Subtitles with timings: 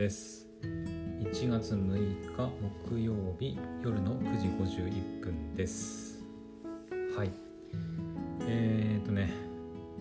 [0.00, 0.46] です。
[0.62, 2.50] 1月6日
[2.88, 6.22] 木曜日夜の9時51分です。
[7.14, 7.30] はい。
[8.48, 9.30] えー、っとね、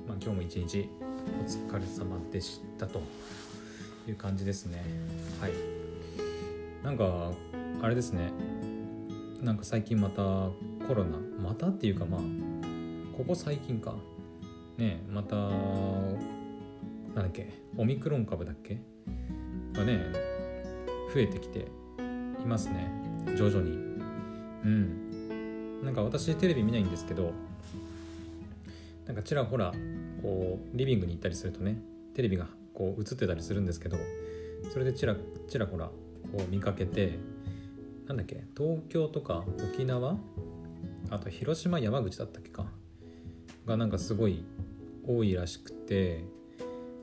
[0.08, 0.90] まあ、今日も一日
[1.42, 3.02] お疲れ様でしたと。
[4.08, 4.82] いう感じですね。
[5.42, 5.52] はい。
[6.82, 7.34] なんか
[7.82, 8.32] あれですね。
[9.42, 10.22] なんか最近また
[10.88, 12.22] コロナまたっていうかまあ
[13.18, 13.96] ここ最近か。
[14.78, 18.80] ねまたなんだっけオミクロン株だっけ？
[19.80, 20.12] がね
[21.14, 22.92] 増えてきていますね
[23.38, 23.72] 徐々に。
[23.72, 25.82] うん。
[25.84, 27.32] なんか私テレビ見ないんですけど
[29.08, 29.74] なんかちらほら
[30.22, 31.80] こうリビングに行ったりするとね
[32.14, 33.98] テレビがこう映ってたりするんですけど
[34.74, 35.16] それでちら
[35.48, 35.94] ちらほらこ
[36.38, 37.18] う見かけて
[38.08, 40.18] なんだっけ東京とか沖縄？
[41.10, 42.66] あと広島山口だったっけか？
[43.66, 44.44] がなんかすごい
[45.08, 46.26] 多いらしくて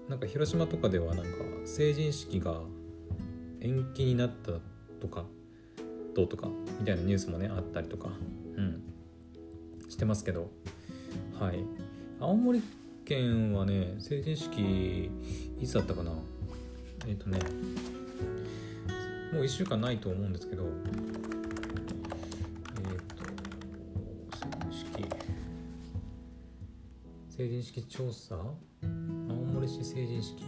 [0.08, 1.30] なんか広島とかではなんか
[1.64, 2.60] 成人式が
[3.60, 4.52] 延期になった
[5.00, 5.24] とか
[6.14, 8.10] どうとかみたいなニュースもねあったりとか
[8.56, 8.82] うん。
[9.88, 10.50] してますけど。
[11.38, 11.64] はい。
[12.20, 12.62] 青森
[13.04, 15.10] 県はね成人式
[15.60, 16.12] いつだったかな？
[17.06, 17.38] えっ、ー、とね
[19.32, 20.74] もう1週間ないと思うんですけどえっ、ー、
[23.14, 23.24] と
[24.36, 25.04] 成人式。
[27.28, 28.36] 成人式調査？
[29.68, 30.44] 成人式。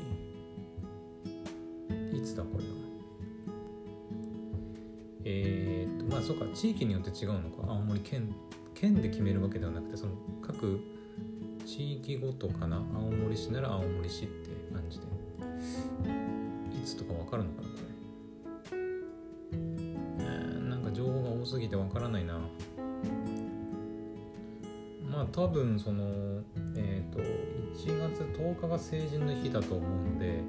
[2.13, 2.71] いつだこれは？
[5.25, 7.65] えー、っとまあそうか地域によって違うのか。
[7.67, 8.35] 青森県
[8.75, 10.81] 県で決めるわけではなくてその各
[11.67, 12.77] 地域ごとかな。
[12.95, 15.07] 青森市なら青森市って感じで。
[16.71, 17.75] いつとか分かるのかなこ
[18.73, 18.79] れ、
[20.21, 22.41] えー、なんか情報が多すぎて分からないな。
[25.19, 26.05] まあ多分その
[26.77, 30.45] えっ、ー、と1月10日が成人の日だと思うんで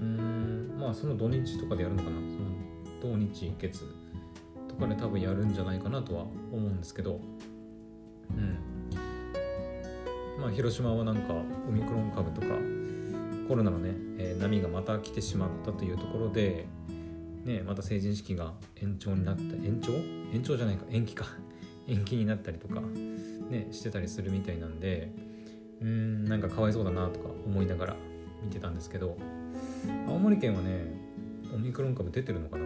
[0.00, 2.16] うんまあその土日とかでやるのかな。
[2.20, 3.80] その土日月
[4.68, 7.20] とかで多分やるんじゃないかなとは思うんですけど
[8.30, 8.58] うん。
[10.40, 11.34] まあ広島はなんか
[11.68, 12.46] オミクロン株とか
[13.48, 16.68] コロナのね、えー、波がまた来てしまったというところで
[17.44, 19.90] ねまた成人式が延長になった延長？
[20.32, 20.84] 延長じゃないか。
[20.90, 21.26] 延期か。
[21.86, 25.12] 延期になったりとかねしてたりするみたいなんで
[25.80, 27.96] うんなんかかわいそうだなとか思いながら
[28.42, 29.16] 見てたんですけど
[30.08, 30.86] 青森県はね
[31.54, 32.64] オミクロン株出てるのかな？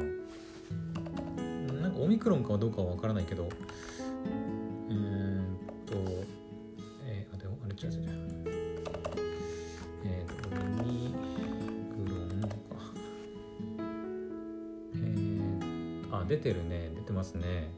[1.83, 5.95] なんかオミクロンかどうかは分からないけどうーんと
[7.07, 8.09] えー、あでもあれ違う違う
[10.05, 11.15] えー、とオミ
[11.93, 12.49] クロンか。
[14.95, 16.91] えー、あ出てるね。
[16.95, 17.71] 出てますね。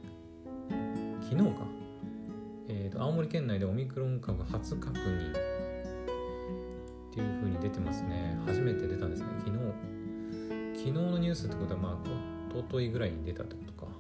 [1.31, 1.61] 昨日か。
[2.67, 5.31] えーと、青森県内でオミクロン株初確認。
[5.31, 5.35] っ
[7.15, 8.37] ていう風に出てますね。
[8.47, 9.29] 初めて出たんですね。
[9.39, 9.57] 昨日。
[10.75, 12.09] 昨日のニュースってことはまあ
[12.53, 13.93] 一昨日ぐらいに出たってことか。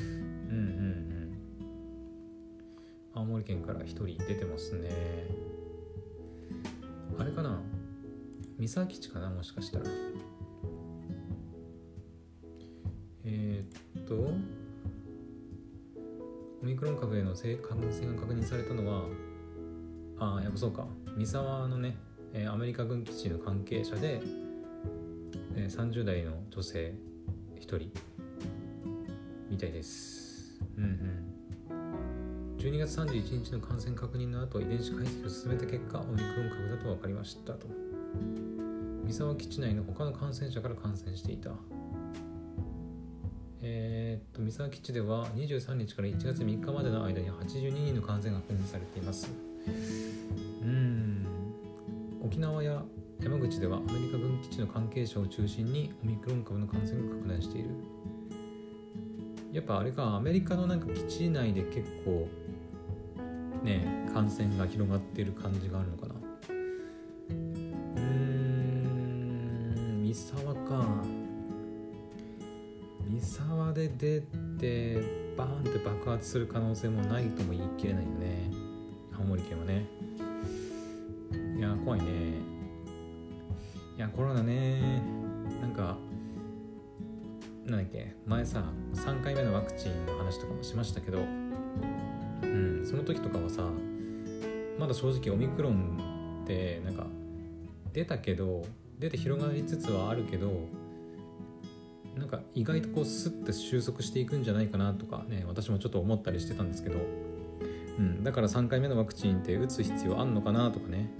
[0.00, 0.14] うんうんう
[0.52, 1.38] ん。
[3.14, 4.90] 青森県から一人出てますね。
[7.18, 7.62] あれかな。
[8.58, 9.86] 三沢基地かなもしかしたら。
[13.24, 14.34] えー、っと
[16.66, 17.56] ミクロン株への感染
[18.14, 19.04] が確認されたのは
[20.18, 20.86] ああやっぱそうか。
[21.16, 21.96] 三沢のね、
[22.48, 24.20] アメリカ軍基地の関係者で、
[25.54, 26.94] 30代の女性
[27.54, 27.90] 1人。
[29.48, 30.58] みたいです。
[30.76, 32.56] うんうん。
[32.58, 37.68] 12月31日の感染確認の後遺伝子解析を進めた結果オミクロン株だと分かりましたと。
[39.04, 41.50] 三沢基地内の他の感染者から感染していた。
[43.68, 49.28] えー、っと三沢基地では23日から1月3日までの間に82人の感染が確認されています。
[50.62, 51.26] うん
[52.22, 52.84] 沖縄や
[53.20, 57.70] 山口ではアメリカ軍基地の関係者を中心にオミクロン株の感染が拡大している。
[59.52, 62.28] やっぱあれかアメリカのなんか基地内で結構
[63.64, 66.14] ね感染が広がっている感じがあるのかな。
[66.14, 68.02] うー
[69.98, 71.15] ん三沢か。
[73.16, 74.20] 三沢で出
[74.58, 75.00] て
[75.38, 78.50] バーンって爆発する可能性もないとも言い切れないよね。
[79.16, 79.86] 青森県はね。
[81.56, 82.06] いや怖いね。
[83.96, 85.02] いやコロナね。
[85.62, 85.96] なんか
[87.64, 88.14] なんだっけ。
[88.26, 88.64] 前さ
[88.94, 91.20] 3回目のワクチンの話とかもしましたけど。
[91.20, 93.62] うんその時とかはさ
[94.78, 97.06] まだ正直オミクロンってなんか
[97.94, 98.66] 出たけど
[98.98, 100.68] 出て広がりつつはあるけど
[102.16, 106.98] なんか意外とこうスッて収束していくんじゃないかなとかね私もちょっと思ったりしてたんですけど、
[107.98, 111.10] うん、だから3回目のワクチンって打つ必要あんのかなとかね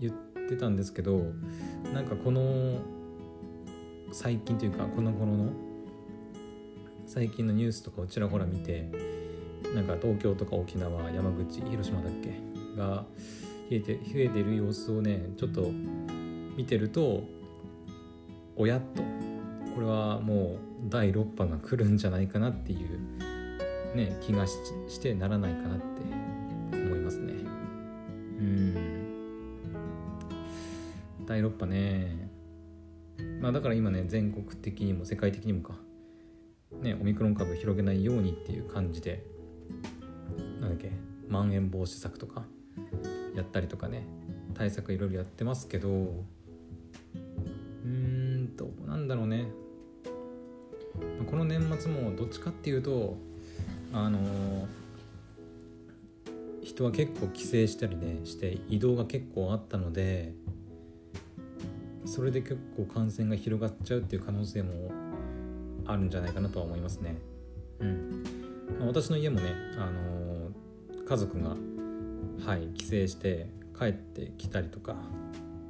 [0.00, 0.14] 言っ
[0.46, 1.20] ってたんですけど
[1.92, 2.78] なんかこの
[4.12, 5.50] 最近というかこの頃の
[7.06, 8.88] 最近のニュースとかをちらほら見て
[9.74, 12.40] なんか東京とか沖縄山口広島だっけ
[12.76, 13.04] が
[13.68, 15.70] 冷えて増えている様子をねちょっと
[16.56, 17.24] 見てると
[18.56, 19.02] おやっと
[19.76, 20.58] これはもう
[20.88, 22.98] 第6波が来るんじゃないかなっていう
[23.94, 25.84] ね気がしてならないかなって
[26.78, 27.34] 思いますね。
[28.38, 28.76] うん。
[31.26, 32.30] 第6波ね。
[33.42, 35.74] まあだから今ね全国的にも世界的にもか。
[36.80, 39.26] ねオミクロン株広げないようにっていう感じで
[40.58, 40.90] なんだっけ
[41.28, 42.46] まん延防止策とか
[43.34, 44.06] やったりとかね
[44.54, 49.65] 対策いろいろやってますけどうーんとなんだろうね。
[51.36, 53.18] この年末もどっちかっていうと
[53.92, 54.66] あの
[56.62, 60.32] 人は結構帰省したりねして移動が結構あったので
[62.06, 64.90] それで結構感染が広がっちゃうっていう可能性も
[65.84, 67.18] あるんじゃないかなとは思いますね。
[67.80, 68.24] うん、
[68.86, 70.52] 私の家もね、あの
[71.06, 71.50] 家族が
[72.46, 74.96] はい帰省して帰ってきたりとか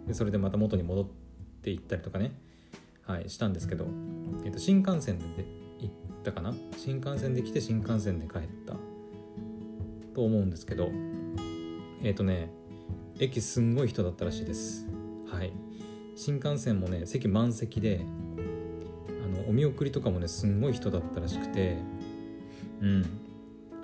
[0.06, 1.06] でそれでまた元に戻っ
[1.62, 2.38] ていったりとかね、
[3.06, 3.86] はい、したんですけど、
[4.44, 5.44] えー、と新幹線で
[5.80, 5.94] 行っ
[6.24, 6.54] たかな？
[6.76, 8.74] 新幹線で来て新幹線で帰った。
[10.14, 10.90] と思うんですけど
[12.02, 12.50] えっ、ー、とね
[13.20, 14.86] 駅すんごい人だったらしいです。
[15.30, 15.52] はい。
[16.16, 18.00] 新幹線もね席満席で
[19.24, 21.76] あのお見送りとかもねすんごい人だったらしくて
[22.80, 23.04] うん。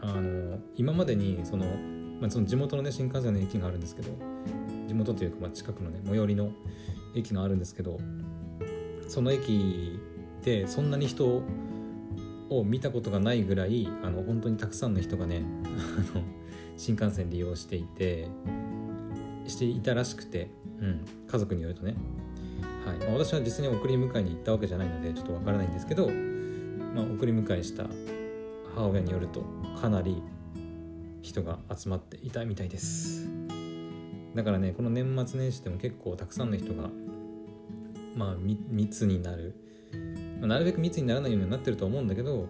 [0.00, 1.66] あの今までにその
[2.20, 4.08] まあ、その地元のね新幹線の駅があるんですけど
[4.86, 6.52] 地元というかまあ近くのね最寄りの
[7.16, 7.98] 駅があるんですけど
[9.08, 10.00] その駅
[10.42, 11.42] でそんなに人
[12.48, 15.42] を見たことがないぐらいあの本当にたくさんの人がね
[16.76, 18.28] 新幹線利用していて
[19.46, 20.50] していたらしくて、
[20.80, 21.96] うん、家族によるとね、
[22.86, 22.98] はい。
[22.98, 27.84] まあ、私は実際に送り迎えに行ったわけじゃないのでちょっとわからないんですけど、まあ、送り迎えした
[28.74, 29.44] 母親によると
[29.80, 30.22] かなり
[31.22, 33.28] 人が集まっていたみたいです。
[34.34, 36.88] だからねこの年末年始でも結構たくさんの人が
[38.16, 39.54] まあ密になる、
[40.40, 42.48] まあ、なるべく密にならないようになってると思うんだけど、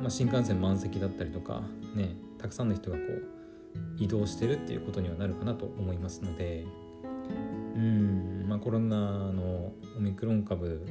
[0.00, 1.62] まあ、新幹線満席だったりとか
[1.94, 3.22] ねたくさんの人がこう
[3.98, 6.64] 移動してるっていうことにはなるかなと思いますので。
[7.74, 10.86] うんまあコロナのオミクロン株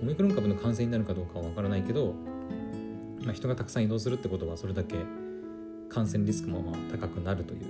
[0.00, 2.14] オミクロン株の感染になるかどうかは分からないけど、
[3.22, 4.96] まあ、人がたくさん移動するってことはそれだけ
[5.88, 7.60] 感染リスクもまあ高くなるという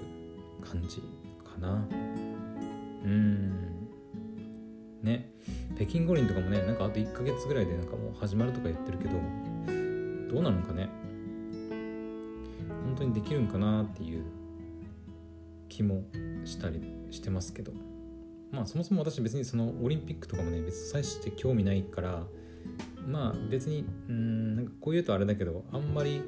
[0.62, 1.02] 感じ
[1.44, 1.86] かな。
[3.04, 3.71] うん。
[5.02, 5.30] ね
[5.76, 9.10] 北京五輪とかもねなんかあと1ヶ月ぐらいでなんかもう始まるとか言ってるけど
[10.32, 10.88] どうなのかね。
[12.84, 14.24] 本当にできるんかなっていう
[15.68, 16.04] 気も
[16.44, 17.72] したりしてますけど。
[18.52, 22.26] まあそもそも私別にそのオリンピックとかもね別に際して興味ないから
[23.08, 26.22] まあ別にうんなんかこう言うとあれだけどあんまり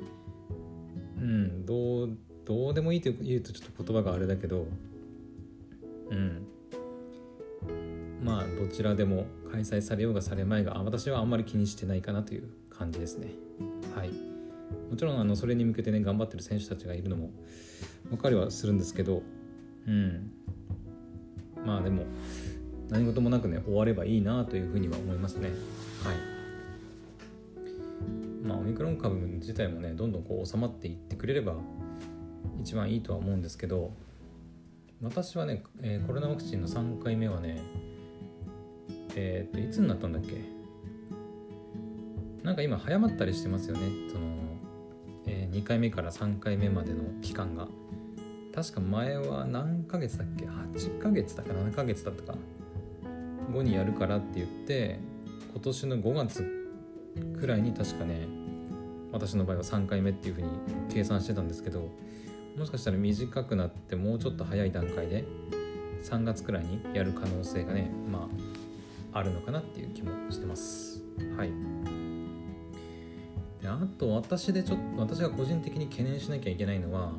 [1.18, 2.16] うんどう
[2.46, 4.66] どうでもいいと言うとちょっと言葉があれだけど
[6.10, 6.46] うん
[8.24, 13.28] まあどちらでも開催されようがされまいが私はあんまり気にしてないかなという感じですね。
[13.94, 14.08] はい。
[14.90, 17.30] もちろんあのそれに向けてね頑張ってる選手たちがいるのも
[18.08, 19.22] 分かりはするんですけど
[19.86, 20.32] うん。
[21.66, 22.04] まあでも
[22.88, 25.50] 何事もなくね終わればいいなというふうには思いますね。
[26.02, 26.16] はい。
[28.42, 31.54] まあ、オミクロン株自体もねどんどんこう収まっていってくれれば
[32.60, 33.92] 一番いいとは思うんですけど
[35.02, 37.58] 私はね、えー、コロナワクチンの3回目はね
[39.16, 40.40] えっ、といつになったんだっけ？
[42.42, 43.82] なんか今早まったりしてますよね。
[44.12, 44.24] その、
[45.26, 47.68] えー、2回目から3回目までの期間が。
[48.54, 52.38] 確か前は何ヶ月だっけ？8ヶ月だか7ヶ月だったか。
[53.54, 54.98] 後にやるからって言って
[55.52, 56.44] 今年の5月
[57.38, 58.26] くらいに確かね
[59.12, 60.48] 私の場合は3回目っていうふうに
[60.92, 61.88] 計算してたんですけど
[62.56, 65.24] もしかしたら短くなってもうちょっと早い段階で
[66.02, 68.53] 3月くらいにやる可能性がねまあ
[69.14, 71.00] あるのかなっていう気もしてます。
[71.36, 71.50] はい。
[73.62, 77.12] であと私でちょっと私が個人的に懸念しなきゃいけないのは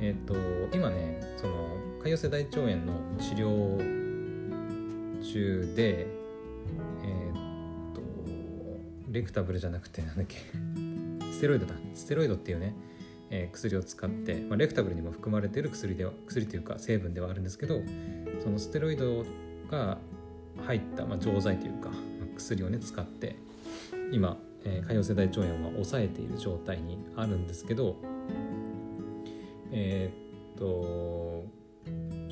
[0.00, 1.68] えっ、ー、と今ねその
[2.02, 6.06] 潰瘍性大腸炎の治療中で
[7.02, 10.36] えっ、ー、レクタブルじゃなくてなんだっけ
[11.30, 11.74] ステロイドだ。
[11.94, 12.74] ステロイドっていうね、
[13.30, 17.82] え、薬を使って、まあ、レクタブルにも含まれている薬では薬というか成分ではあるんですけど
[18.42, 19.24] そのステロイド
[19.70, 19.98] が
[20.62, 23.36] 入った、まあ、錠剤というか、まあ、薬をね使って
[24.12, 27.96] 今、えー、潰瘍性大腸炎は抑えている状態にあるんですけど
[29.72, 31.44] えー、っと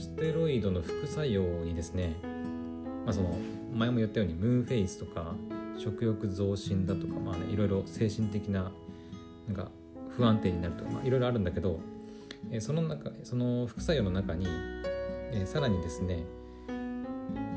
[0.01, 2.15] ステロイドの副作用にですね、
[3.05, 3.37] まあ、その
[3.75, 5.35] 前も言ったようにムーンフェイスとか
[5.77, 8.71] 食欲増進だとか、まあね、いろいろ精神的な
[9.49, 9.71] なんか
[10.17, 11.81] 不安定になるとか、まあ、いろいろあるんだけど、
[12.51, 16.25] えー、その中その副作用の中に、えー、さらにですね、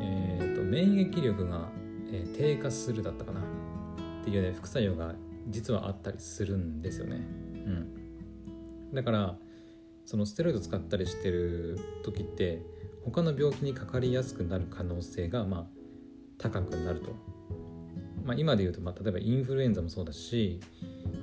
[0.02, 1.70] えー、免疫力が、
[2.12, 3.42] え、低下するだったかな。
[4.26, 5.14] っていうね副作用が
[5.48, 7.18] 実はあったりするんですよね。
[7.18, 7.20] う
[7.70, 9.38] ん、だから
[10.04, 12.64] そのステロイド使ったりしてる時って
[13.04, 15.66] 他の病気にかかりやすくなる可能性がまあ
[16.40, 17.12] 高くなると、
[18.24, 20.60] まあ、今で言うと、まあ、例えばインフルエンザもそうだし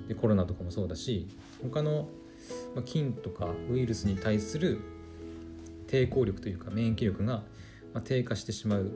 [0.08, 1.28] でコロナとかもそうだし
[1.60, 2.08] 他の、
[2.74, 4.80] まあ、菌とかウイルスに対する
[5.88, 7.42] 抵抗力というか免疫力が、
[8.04, 8.92] 低下してしまう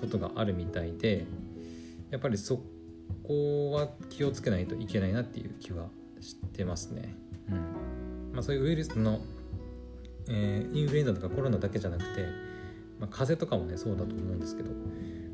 [0.00, 1.24] ことがあるみたいで
[2.10, 2.62] やっぱりそ
[3.22, 5.88] こは気をつけないといけないなっていう気は
[6.20, 7.14] してますね。
[7.48, 7.90] うん
[8.32, 9.20] まあ、そういうウイルスの、
[10.28, 12.26] えー、インフルエンザとかコロナだけじゃなくて、
[12.98, 14.70] まあ、風邪とかもねそうだと思うんですけど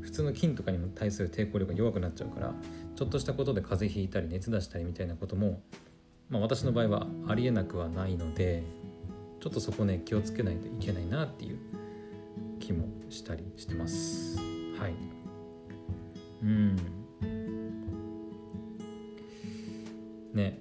[0.01, 2.53] 普通の菌とかにも対する抵抗力が弱くなっちゃうから
[2.95, 5.61] ちょっとしたことで風邪ひいたり熱出したりみたいなことも、
[6.29, 8.63] まあ、私の場合はありえなくはないので
[9.39, 11.59] ちょっとそこね気をつけないといけないなっていう
[12.67, 14.37] 気もしたりしてます。
[14.77, 14.93] はい。
[16.43, 16.75] うん。
[20.33, 20.59] ね。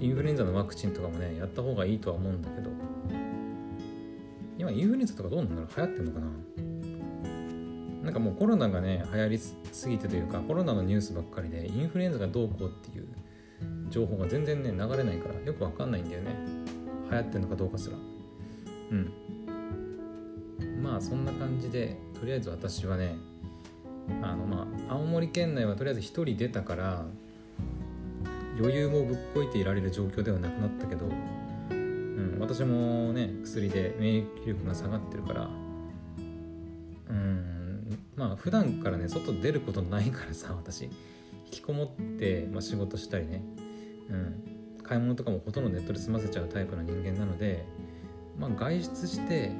[0.00, 2.70] インフルエンザのワクチンとかもねやった方がいいとは思うんだけど。
[4.58, 5.68] 今インフルエンザとかどうなんだろう？
[5.76, 6.26] 流行ってんのかな？
[8.02, 13.06] なんかもうコロナがね流行りすぎてというかコロナのニュースばっかりでインフルエンザがどうこうっていう
[13.88, 16.34] 情報が全然ね流れないからよくわかんないんだよね。
[17.08, 17.96] 流行ってんのかどうかすら。
[17.96, 19.12] うん。
[20.96, 23.18] まあそんな感じでとりあえず私はね
[24.22, 27.04] あのまあ青森県内はとりあえず1人出たから
[28.58, 35.50] 余裕もぶっこいていられる状況ではなくなったけど、うん、私もね薬で免疫力が下がってるから
[37.10, 40.84] うんまあ普段からね外出ることないからさ私。
[40.84, 40.90] 引
[41.52, 41.88] きこもっ
[42.18, 43.40] て、まあ、仕事したりね、
[44.10, 47.64] うん、買い物とかもほとんどネットで済ませちゃうタイプの人間なので、
[48.36, 49.52] まあ、外出して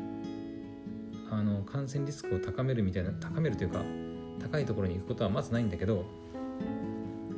[1.71, 3.81] 感染リスクを高めるみたいな高めるというか
[4.41, 6.05] 高いところに行くことはまずないんだけど、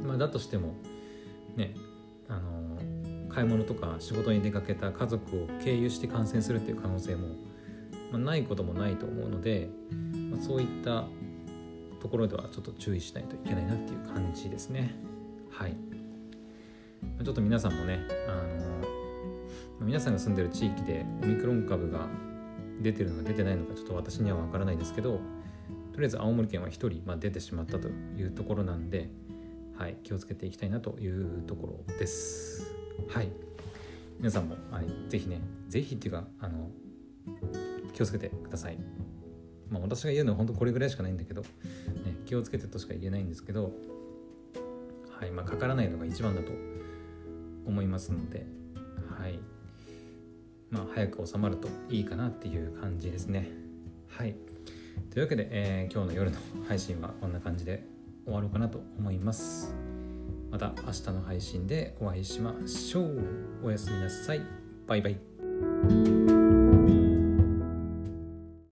[0.07, 0.75] まあ、だとしても
[1.57, 1.75] ね
[2.29, 2.79] あの
[3.29, 7.29] 買い物とか仕事に出かけた家族を経由して感染するっていう可能性も、
[8.13, 9.69] まあ、ないこともないと思うので、
[10.31, 11.07] まあ、そういった
[12.01, 14.95] ところではちょっと注意しないといけないなっていう感じですね。
[15.51, 15.77] はい。
[17.25, 18.33] ちょっと皆さんもねあ
[19.81, 22.07] の皆さんが住んでる地域でオミクロン株が
[22.81, 25.21] 出てるのか出てないのかちょっと私には分からないですけど
[25.93, 29.11] とりあえず青森県は1人、まあ、出てしまったというところなんで、
[29.77, 32.73] はい、気をつけていきたいなというところです。
[33.09, 33.31] はい。
[34.19, 36.71] 皆さんも、はい、ぜひねぜひっていうかあの
[37.93, 38.79] 気をつけてください。
[39.71, 41.49] まあ私が言うのは本当これぐらいしかないんだけど、ね、
[42.27, 43.73] 気をつけてとしか言えないんですけど、
[45.11, 46.53] はいまあ、かからないのが一番だと
[47.67, 48.47] 思いますので、
[49.19, 49.39] はい。
[50.71, 53.51] まあ、早く収まるといいかなっていう感じですね。
[54.09, 54.35] はい、
[55.11, 57.85] というわけで、えー、今日の夜の配信はこんな感じで
[58.25, 59.75] 終わろうかなと思います。
[60.51, 63.21] また明日の配信でお会いしましょう。
[63.65, 64.41] おやすみなさい。
[64.87, 66.38] バイバイ。